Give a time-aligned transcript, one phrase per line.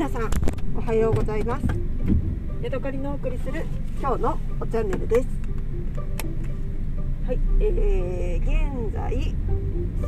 [0.00, 0.30] 皆さん
[0.74, 1.66] おはようございます。
[2.62, 3.66] ヤドカリのお送りする
[4.00, 5.28] 今日のおチャンネルです。
[7.26, 9.12] はい、えー、現在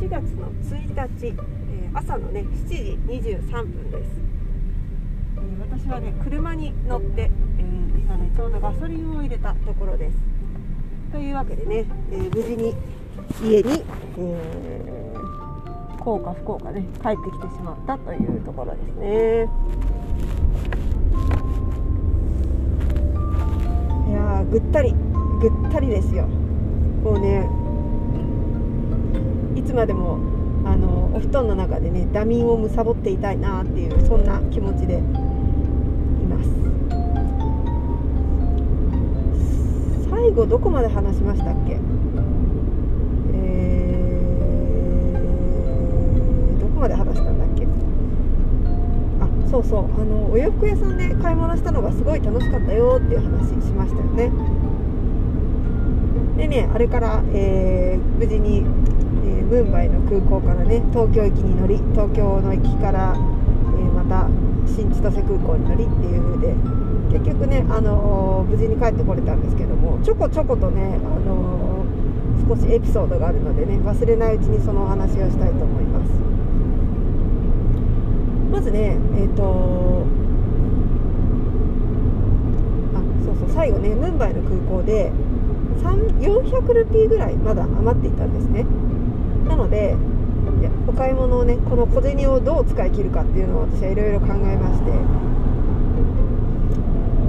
[0.01, 2.74] 4月の1日、えー、朝のね7時
[3.06, 4.08] 23分です、
[5.37, 10.17] えー、私はね車に乗って、えー、今ねちょうどガソリンを入れたところです。
[11.13, 12.74] というわけでね、えー、無事に
[13.45, 13.85] 家に、
[14.17, 15.01] えー、
[16.02, 19.48] 幸か不幸かね帰ってきてしまったというところですね。
[24.09, 24.93] いやぐったり
[25.41, 26.27] ぐったりですよ。
[27.05, 27.48] もうね
[29.55, 30.19] いつまでも
[30.65, 36.51] あのお布団の中でねダミンをむさぼっていたいなっていうそんな気持ちでいます。
[40.10, 41.91] 最後どこまで話しましたっけ？
[49.53, 54.33] そうそうあのお洋服屋さんで買い物したのがすごい楽しかったよっていう話しましたよね
[56.39, 58.65] でねあれから、えー、無事に、えー、
[59.45, 64.27] ムンバイの空港からね東京駅に乗り東京の駅から、えー、また
[64.67, 66.56] 新千歳空港に乗りっていう風で
[67.12, 71.84] 結局ね、あの無事に帰ってこれたんですけどもちょこちょことね、あの
[72.48, 76.61] 少しエピソードがあるのでね忘れないうちにそのお話をしたいと思います。
[78.53, 80.06] まずねえっ、ー、と
[82.95, 85.11] あそうそう最後ねムンバイの空港で
[86.22, 88.64] 400ルピーぐらいまだ余っていたんですね。
[89.48, 89.97] なので
[90.86, 94.92] お買い物をねこの小銭をどう使い切るかっていうのを私はいろいろ考えまして。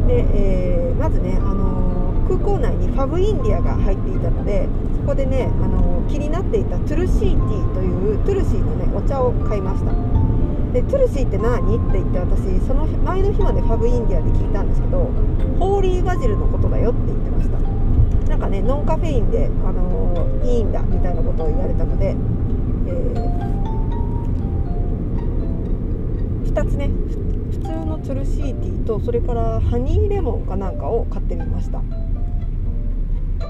[0.08, 4.68] で、えー、まずね、あのー、空港内にファブインディアが入っていたので
[5.00, 10.33] そこでね、あのー、気になっていたトゥルシーティーというトゥルシーのねお茶を買いました。
[10.74, 11.78] でトゥルシーって何？
[11.78, 15.08] って言って私その前の日までファブインディアで聞いたんですけど
[15.60, 17.60] ホーリーバジルのことだよって言ってました。
[18.30, 26.90] なんかねノンカフェインで、あのー、いいんだみたいなことを言われたので、えー、2つね
[27.52, 31.84] 普通のトゥルシーティーとそれからハニーレモンかなんかを買ってみました。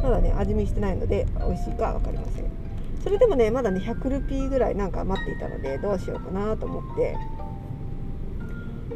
[0.01, 2.62] まだね味見してないので美味しいか分かりません。
[3.03, 7.17] それでもねまだね100ルピーぐらいなんか待っていたのでどうしようかなと思って、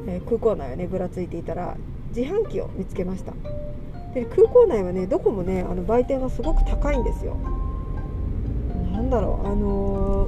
[0.08, 1.76] えー、空港内をねぶらついていたら
[2.16, 3.34] 自販機を見つけました。
[4.14, 7.36] で空港内はねどこもねあの売店がすごく高いんですよ。
[8.94, 10.28] なんだろうあの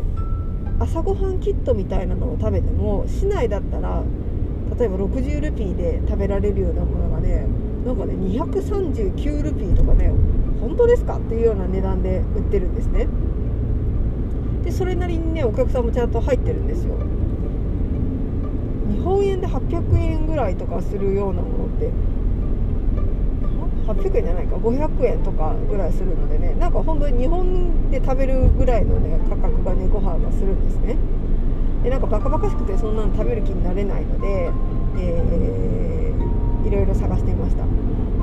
[0.80, 4.04] ー、朝ごはんキットみたいなのを食べても市内だったら
[4.78, 7.48] 例えば60ルピーで食べられるようなものがね
[7.86, 10.12] なんかね239ルピーとかね
[10.62, 11.18] 本当ですか？
[11.18, 13.08] っていうような値段で売ってるんですね。
[14.70, 16.94] でそれなりにねお客さんもちゃんと入ってるんですよ。
[18.94, 21.90] 日本円で800円ぐらいとかするようなものって
[23.88, 30.98] 800円じゃないか500円とかぐらいするのでねなんか本当に日本で食べるぐらいのね価格がねご飯がするんですね。
[31.84, 34.52] でなんかバカバカしくてそんなの食べる気になれないので、
[35.00, 37.66] えー、いろいろ探してみました。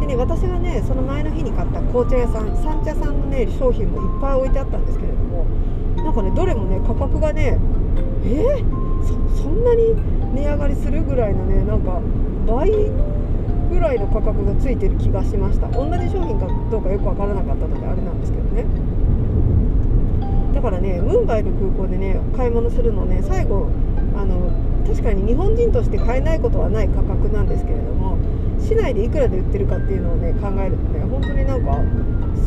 [0.01, 5.26] でね私がねその前の日に買った紅茶屋さん三茶さんのね商品もいっぱい置いてあったんですけれども
[6.07, 7.59] なんかねどれもね価格がね
[8.23, 9.95] えー、そんなに
[10.35, 12.01] 値上がりするぐらいのねなんか
[12.47, 12.71] 倍
[13.69, 15.67] ぐらいの価格がついてる気がしました。
[15.69, 18.65] 同じ商品かどうかよく分からなかったのであれなんですけどね。
[20.55, 23.69] だからねムンバイの空港でね買い物するのね最後
[24.17, 24.53] あの
[24.87, 28.17] 確かに日本人として買えないことはない価格なんですけれども
[28.61, 31.83] 市内でいくらで売ってるかっていうのをね考えるとね本当になんか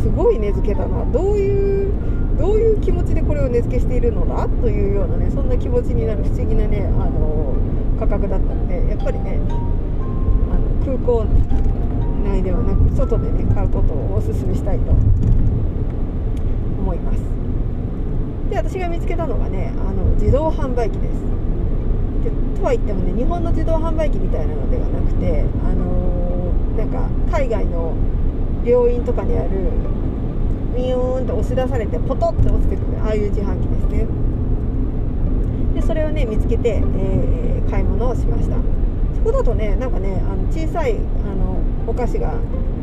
[0.01, 1.03] すごい値付けだな。
[1.11, 1.93] どういう
[2.39, 7.53] どういう気持ちでこれを値付けしているのだというようなねそんな気持ちになる不思議なねあの
[7.99, 9.37] 価格だったのでやっぱりね
[10.49, 11.25] あの空港
[12.23, 14.91] 内ではなく外でね買うことをおすすめしたいと
[16.79, 17.19] 思います。
[18.49, 21.19] で私が見つけたのがねあの自動販売機です。
[22.57, 27.93] とは言ってもね日本の自動販売機みたいなのではなくてあのなんか海外の
[28.63, 29.49] 病院とかにある
[30.75, 34.07] ビヨーンと押し出されてポトッと落ちてくるああいう自販機ですね。
[35.75, 38.57] でそれをね見つけて、えー、買い物をしました。
[39.15, 40.97] そこだとねなんかねあの小さいあ
[41.35, 41.57] の
[41.87, 42.33] お菓子が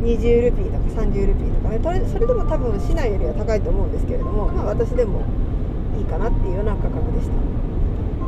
[0.02, 5.22] 20ルピーとか30ルピーとかねそれでも多分市内よりは高いと思うんですけれども、まあ、私でも
[5.98, 7.34] いいかなっていうような価格でした。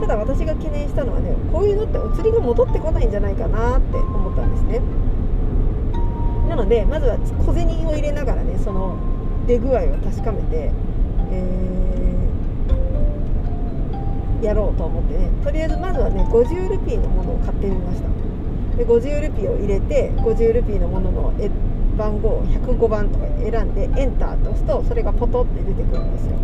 [0.00, 4.81] ただ私が懸念したのはねこういうのってお釣りが戻ってこないんじゃないかなって思ったんですね。
[6.49, 8.96] なのでまずは小銭を入れながらねその
[9.48, 10.70] 出具合を確かめて、
[11.32, 15.30] えー、やろうと思ってね。
[15.42, 18.08] とりあえずまずはね50ルピーのものを買ってみました。
[18.76, 21.32] で50ルピーを入れて50ルピーのものの
[21.96, 26.36] 番号105番とか選んでエンターと押すとそれがポトって出てくるんですよ。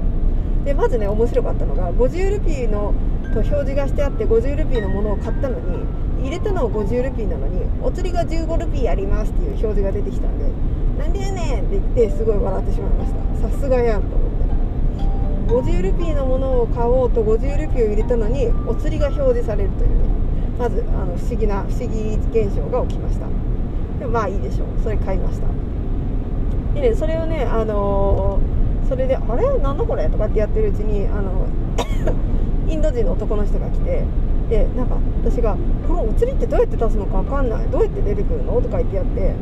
[0.64, 2.94] でまずね面白かったのが50ルピーの
[3.34, 5.84] と表示がしてあって50ルピーのものを買ったのに
[6.22, 10.44] 入れたのは50ルピーなのにお釣りが15ルピーありますっていう表示が出てきたんで
[10.98, 13.12] なんでやねんって言ってすごい笑ってしまいまし
[13.42, 13.48] た。
[13.48, 15.72] さすがやんと思って。
[15.72, 19.94] 50ルピーのものを買おうと50ルピーを入れたのにお釣りが表示されるというね。
[20.58, 23.26] まずあの不思議な不思議現象が起きました。
[23.98, 24.68] でもまあいいでしょう。
[24.82, 25.46] それ買いました。
[26.74, 29.58] でねそれをねあのー、それで「あれ？
[29.58, 31.46] なんだこれ?」とかってやってるうちにあの
[32.68, 34.04] インド人の男の人が来て
[34.48, 35.56] でなんか私が
[35.88, 37.66] 「このお釣りってどうやって出すのか分かんない。
[37.70, 39.34] どうやって出てくるの?」とか言ってやって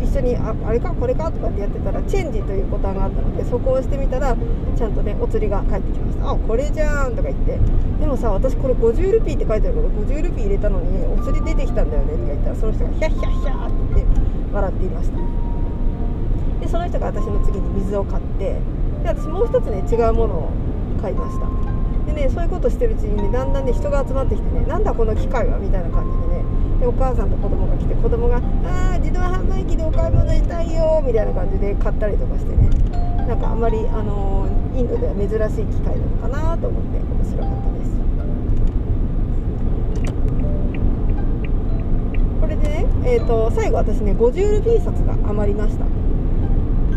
[0.00, 4.36] 一緒にああれかこれかとかってやってたらチェンジというボタンがあったのでそこを押してみたら
[4.76, 6.30] ちゃんとねお釣りが返ってきました。
[6.30, 7.58] あこれじゃんとか言って。
[8.00, 14.20] でもさ私これ50ルピーって書いてあるから50ルピー入れたのにお釣り出てきたんだよねとか言ったらその人がヒャッヒャッヒャーって言って
[14.52, 15.18] 笑っていました。
[16.60, 20.50] でその人が私の次に水を買ってで私もう一つね違うものを
[21.02, 21.46] 買いました。
[22.06, 26.44] でねそういうことしてるうちにねだんだんね人が集まってきてねなんだこの機械はみたいな感じでね
[26.80, 32.68] でお母さんと子供が来て子供が「ああ自動販売機でお買い物したいよ」みたいな感じで買ったりとかしてね。
[33.28, 37.90] なんかあんまり、あのー、インドでは珍しい機械なのかなと思って面白かったです。
[42.40, 45.84] これでね、えーと、最後私ね50ルピー札が余りました。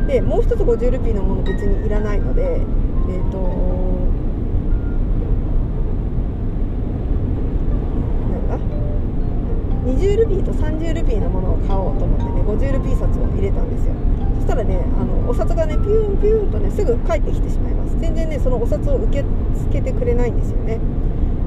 [0.07, 3.37] でもう一つ50ルピーのもの別にいらないのでえっ、ー、と
[9.91, 13.93] 20ルピーと30ルピーのものを買おうと思ってね50ルピー札を入れたんですよ。
[14.35, 17.99] そしたらねあのお札がねピューンピューンとねすぐ返ってきてしまいます。
[17.99, 19.23] 全然ねそのお札を受け
[19.59, 20.79] 付けてくれないんですよね。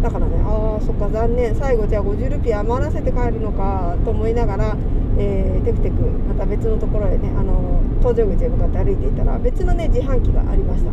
[0.02, 1.54] だからねああそっか残念。
[1.56, 4.76] 最後じゃあ50ルピー余らせて帰るのかと思いながら、
[5.18, 5.96] えー、テクテク
[6.28, 10.92] また別のところへねあの搭乗口へ向かって歩いていたら別のね自販機がありました。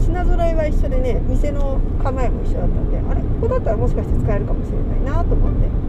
[0.00, 3.20] 品揃えは一緒でね店の構えも一緒だったんであれ？
[3.22, 5.85] ここだったらもしかして使えるかもしれないなと思って。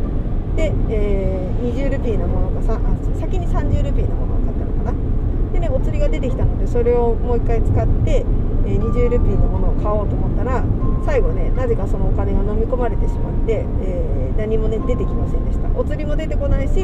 [0.57, 5.54] で、えー、20ルピーのものかさあ先に30ルピーのものを買ったのかな。
[5.54, 8.25] でねお釣りが出てきたのでそれをもう一回使って、
[8.65, 10.65] えー、20ルピーのものを買おうと思ったら
[11.06, 15.69] 最後ねなぜかそのお金が飲み込まれてしまって、えー、何もね出てきませんでした。
[15.77, 16.83] お釣りも出てこないし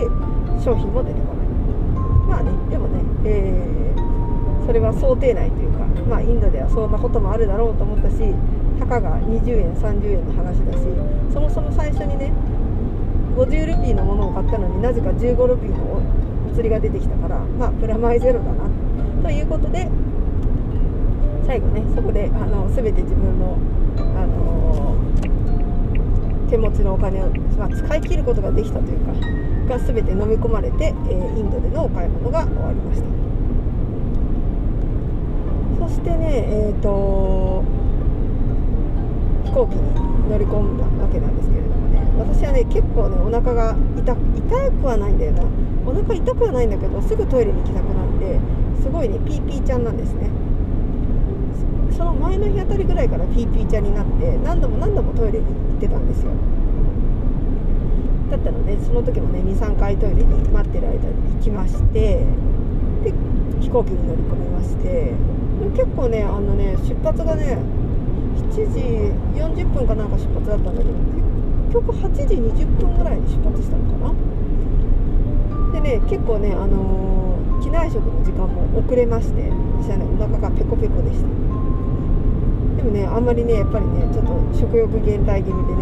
[0.64, 1.48] 商品も出てこない。
[2.30, 8.18] まあねでもね、えー、それは想定内というかまあインドではそんなこともあるだろうと思ったし
[8.80, 10.80] たかが20円30円の話だし
[11.34, 12.31] そもそも最初にね
[13.36, 16.02] 50ルピーのものを買ったのになぜか15ルピーの
[16.52, 18.70] お釣りが出てきたからまあプラマイゼロだな
[19.24, 19.90] ということで
[21.46, 23.58] 最後ねそこであの全て自分の、
[23.98, 29.14] あのー、手持ちのお金を、まあ、使い切ることができたというか
[29.76, 33.08] が全て飲み込まれて、えー、インドでのお買い物が終わりました。
[35.80, 37.64] そしてねえっ、ー、と
[39.46, 41.62] 飛行機に乗り込んだわけなんですけど
[42.24, 45.44] 私はね結構ねお腹が痛痛くはないんだよな。
[45.86, 48.40] お腹痛くはないんだけどすぐトイレに行きたくなって
[48.81, 50.30] すごいねピーピーちゃんなんですね。
[51.92, 56.32] その前の日あたりぐらいからピーピーちゃんになって何度も何度もトイレに行ってたんですよ。
[58.32, 62.25] だったのでその時もね23回トイレに待ってる間に行きまして
[63.03, 63.13] で
[63.60, 65.12] 飛行機に乗り込みまして
[65.75, 67.60] 結構ねあのね出発がね
[68.50, 68.80] 7時
[69.39, 71.12] 40分かなんか出発だったんだけど
[71.74, 74.13] 局8時20分ぐらいに出発したのかな。
[75.74, 79.50] でね結構ねあのー、機内食の時間も遅れまして
[79.82, 81.25] 私はねお腹がペコペコでした。
[82.77, 85.82] でもねあんまりねやっぱりねちょっと食欲減退気味でね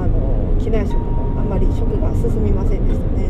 [0.00, 3.28] あのー、機内食もあんまり食が進みませんでしたね。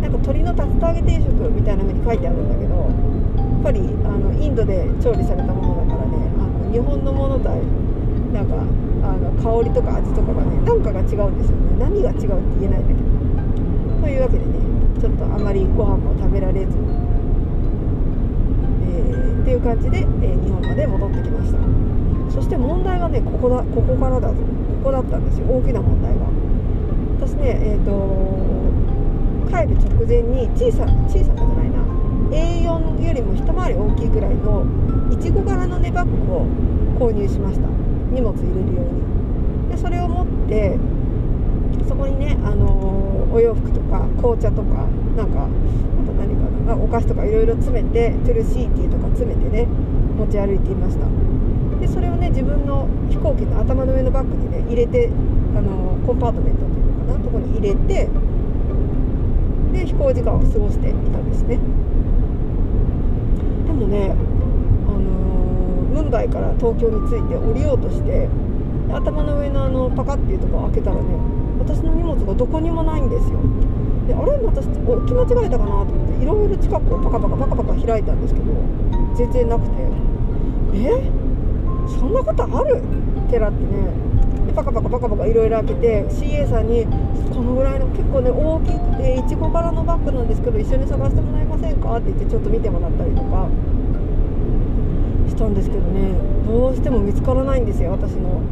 [0.00, 7.60] なんか鶏の竜田揚げ定食みたいな風に書いてあるんだけどやっぱりあのインドで調理されたものだからねあの日本のものとは
[8.32, 8.56] なんか
[9.10, 11.76] あの香りとか味とかがねなんかが違うんですよね。
[11.78, 12.26] 何が違うって
[12.60, 13.10] 言えないんだけど。
[14.02, 14.54] というわけでね
[15.00, 16.76] ちょっとあまりご飯も食べられず、
[18.86, 21.58] えー、っていう感じで、えー、日本まで戻ってきました。
[22.30, 24.34] そして問題はねここだここからだぞ。
[24.34, 25.46] ここだったんですよ。
[25.48, 26.26] 大きな問題が
[27.18, 27.90] 私ねえっ、ー、と
[29.50, 31.80] 帰る直前に小さ小さなじゃないな。
[32.30, 34.64] A4 よりも一回り大きいぐらいの
[35.10, 36.46] いちご柄のネバッグを
[36.98, 37.89] 購入しました。
[38.12, 39.70] 荷物入れるように。
[39.70, 40.76] でそれを持って
[41.88, 44.86] そこにね、あのー、お洋服とか紅茶とか
[45.16, 45.48] なんかあ
[46.06, 49.66] と何かなお菓子とかいろいろ詰めてトゥルシーティーとか詰めてね
[50.18, 51.06] 持ち歩いていました。
[51.80, 55.10] でそれをね自分の飛行機の頭の上のバッグにね入れて
[55.56, 58.08] あのコンパートメントっていうのかなとこに入れて
[59.72, 61.58] で飛行時間を過ごしていたんですね。
[63.66, 64.14] でもね、
[66.10, 68.28] のー、ムンバイから東京に着いて降りようとして
[68.92, 71.02] 頭の上のあのパカっていうところ開けたらね
[71.60, 73.38] 私の荷物がどこにもないんですよ。
[74.08, 74.32] であれ？
[74.42, 78.46] 私置き間違えたかなと思っていろいろ近くをパカパカパカパカ開いたんですけど
[79.14, 79.70] 全然なくて。
[80.74, 81.10] え？
[81.86, 82.82] そんなことある？
[83.30, 83.92] 寺ってね。
[84.46, 86.86] でパカパカパカパカいろいろ開けて CA さんに
[87.30, 91.96] このぐらいの結構ね大きくていちご柄のバッグなんですけど一緒に探してもらえませんか？
[91.96, 93.48] って言ってちょっと見てもらったりとか。
[95.30, 96.12] したんですけどね
[96.46, 98.42] どうしても見つからないんですよ私の。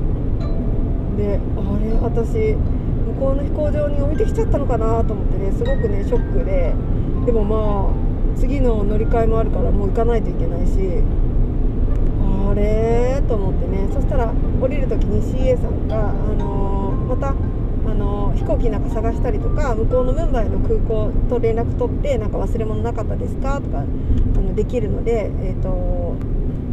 [1.16, 6.74] であれ私向こうの飛行場に置いてきちゃったのかなと思ってねすごくねショックで。
[7.26, 10.72] でもまあ次の乗り換えもあるからもう行かないといけないし
[12.48, 25.68] あれと思ってねそしたら降りる時に CA さんが、あのー、また、あのー、飛行機なんか探したりとか向こうのムンバイの空港と連絡取ってなんか忘れ物なかったですかとかあのできるので、えーと、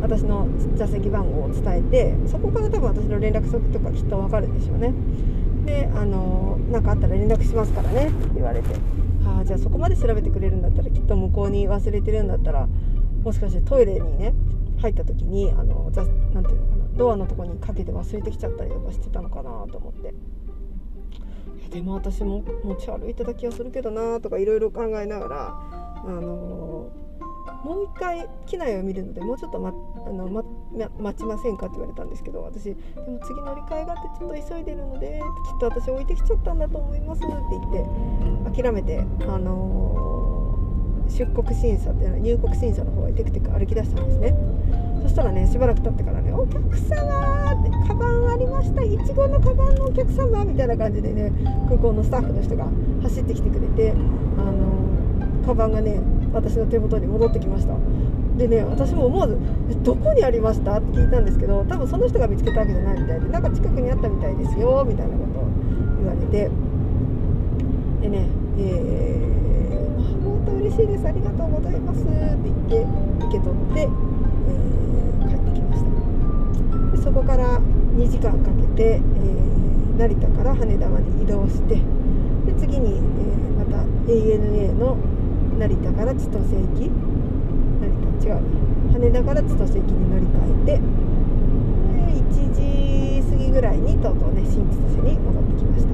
[0.05, 4.93] 私の座席番号を伝えてそこから多分私の連絡先とかきっと分かるんでしょうね。
[5.65, 8.67] であの何かあったら連絡しますからねって言われて。
[9.25, 12.67] ああじゃあそこまで調べてくれるんだったらきっと向こうに忘れてるんだったら
[13.23, 14.35] もしかしてトイレにね
[14.77, 20.13] 入った時にあのざなんていうのかなドアのとこにかけて忘れてきちゃったりとかしてたのかなと思って。
[21.71, 25.59] でも私も持ち歩いてた気がするけどなとかいろいろ考えながら
[26.05, 26.89] あの
[27.65, 30.43] もう一回機内を見るのでもうちょっと、ま、あのま、
[30.99, 35.19] 待ちませんかって言われたんですけど私でも次乗り換えがあってちょっと急いでるので
[35.51, 40.25] きっと私置いてきちゃったんだと思いますって言って諦めてあのー
[41.09, 44.35] 出国審査っていうのは入国審査の方へテクテク歩き出したんですね
[45.03, 51.31] そしたらねしばらく経ってからね「お客様!」って「カバンありましたいちごのカバンのお客様!」みたいな感じでね
[51.67, 52.67] 空港のスタッフの人が
[53.03, 53.93] 走ってきてくれて
[54.37, 55.99] あのカバンがね
[56.35, 57.73] 私の手元に戻ってきました。
[58.37, 59.37] でね私も思わず
[59.83, 65.43] 「どこにありました?」って聞いたんですけど多分その人が見つけたわけじゃないみたいでなんか近くにあったみたいですよみたいなことを
[65.97, 66.51] 言われて。
[68.01, 68.27] でね
[68.59, 69.35] えー
[70.65, 72.09] 嬉しいですありがとうございます」って
[72.69, 72.87] 言って
[73.27, 76.97] 受け取って、えー、帰ってきました。
[76.97, 77.61] でそこから
[77.95, 81.81] 2時間かけて、えー、成田から羽田まで移動してで
[82.57, 84.97] 次に、えー、また ANA の
[85.57, 86.89] 成田から千歳駅。
[86.89, 87.87] 成
[88.21, 88.39] 田違う。
[88.93, 90.29] 羽田から千歳駅に乗り換
[90.63, 90.81] えて。
[92.15, 92.21] 1
[92.53, 95.85] 時過ぎぐらいにとうとうね新千歳に戻ってきまし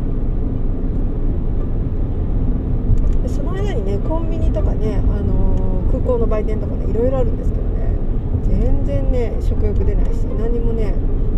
[3.28, 3.34] た。
[3.36, 7.96] その間にねコンビニとかね、あのー、空港の売店とかねいろいろあるんですけどね。
[8.50, 10.94] 全然ね食欲出ないし何もね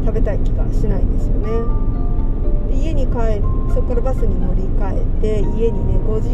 [0.06, 1.50] 食べたい気がしないんですよね。
[2.70, 3.42] で家に帰
[3.74, 6.30] そこからバスに乗り換えて家にね5時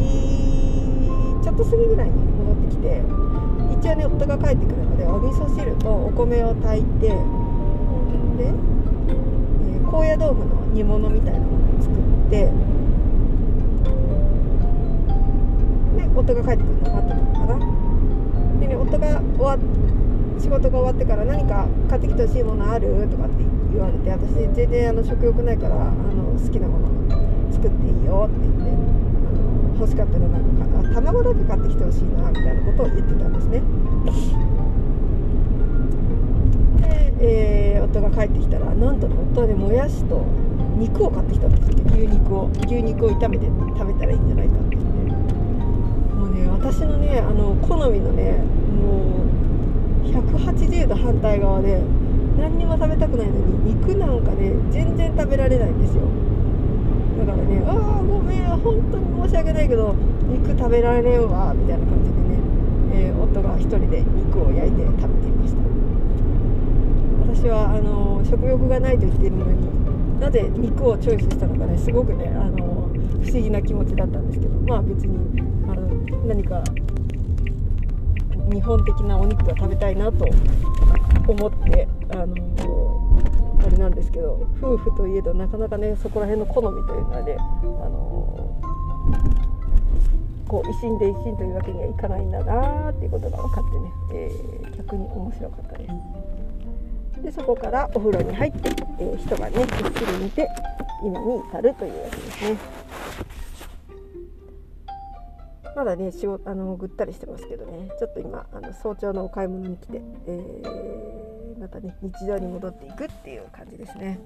[1.50, 3.02] ちょっと過ぎぐらいに戻ってきて
[3.74, 11.98] 一応ね夫が帰ってくるのでお味噌汁とお米を炊いてで、えー、高野豆腐の煮物みたいなものを作っ
[12.30, 12.52] て
[15.98, 17.58] で夫が帰ってくるのを待ってたのかな。
[18.60, 19.58] でね夫が終わ
[20.38, 23.08] 仕事が終わってから何か買ってきてほしいものある？
[23.10, 26.88] とかって言われて私全然あの食欲ないからあの好きなもの
[27.52, 29.09] 作っていいよって言って。
[29.80, 33.62] 欲しかったらなんか卵だけ買ってきてほしいなみたいなことを言ってたんですね。
[37.20, 40.26] で、えー、夫が帰ってきたらなんとね夫はねもやしと
[40.78, 41.78] 肉を買ってきたんですよ。
[41.96, 44.76] 牛肉を牛肉を炒めて食べたらいいんじゃないかって。
[44.76, 44.86] って
[46.16, 48.34] もうね私のねあの好みのね
[48.84, 49.24] も
[50.04, 51.82] う180度反対側で
[52.38, 56.04] 何にも食べたくないのに肉なんかね全然食べられないんですよ。
[57.26, 59.96] だからねああごめん本当に申し訳ないけど
[60.28, 62.40] 肉食べられんわみたいな感じでね、
[62.94, 65.60] えー、夫が1人で肉を焼いて食べていました。
[67.40, 72.90] 私はあの食欲がないと言っているのになぜ肉をチョイスしたのかねすごくねあの
[73.24, 75.18] 不思議な気持ちだったんですけどまあ別に
[75.70, 75.88] あの
[76.28, 76.64] 何か
[78.52, 80.26] 日本的なお肉が食べたいなと
[81.28, 82.36] 思ってあの
[83.70, 87.44] あれなんですけど夫婦といえどなかなかねそこら辺の好みというのはねあ
[87.88, 88.60] の
[90.48, 97.24] こう一心で一心というわけにはいかないんだなーっていうことが分かってね、えー、逆に面白かったです。
[97.24, 100.50] でそこからお風呂に入って、えー、一晩ねぐっすり寝て
[101.04, 102.58] 今に至るというわけですね。
[105.76, 114.20] まだね仕事あのぐったりしてますけどねちょっと今あの早朝のお買い物に来て、えー、またね日常に戻っていくっていう感じですね。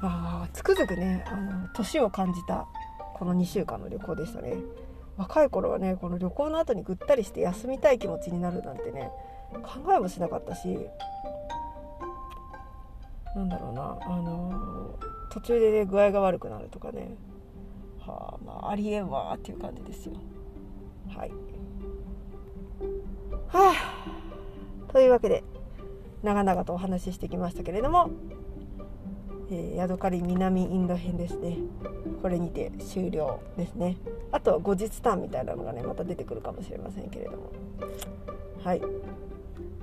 [0.00, 2.66] ああつくづくねあの年を感じた
[3.14, 4.56] この2週間の旅行でしたね。
[5.16, 9.10] 若い頃はねこの旅行の後にぐったりして休みたい気持ちになるなんてね
[9.52, 10.78] 考えもしなかったし
[13.34, 17.14] なんだろうなあのー、途中でね具合が悪くなるとかね
[18.00, 20.12] はあまあありえんわっていう感じですよ
[21.16, 21.30] はい
[23.48, 23.72] は
[24.88, 25.42] あというわけで
[26.26, 28.10] 長々とお話ししてきましたけれども、
[29.48, 31.56] えー、ヤドカリ南インド編ですね。
[32.20, 33.96] これにて終了ですね。
[34.32, 37.52] あとは後日談みたいなのがねまた出てくるかもしれませんけれども。
[38.64, 38.82] はい。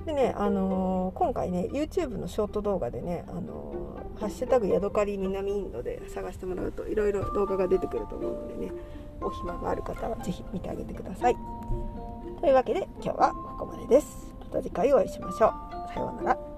[0.06, 8.74] でね、あのー、今回ね YouTube のショート動画でね、あのー、ハッシュタグヤドカリ南インドで探してもらうといろいろ動画が出てくると思うのでね
[9.22, 11.38] お暇がある方は是非見てあげてください。
[12.42, 14.36] というわけで今日はここまでです。
[14.42, 15.73] また次回お会いしましょう。
[15.94, 16.53] さようなら。